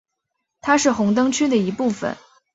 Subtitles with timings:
[0.61, 2.17] 它是红灯区的一部分。